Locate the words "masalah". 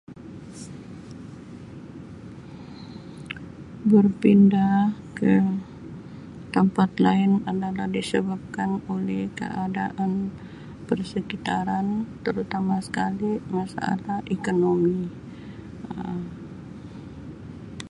13.55-14.19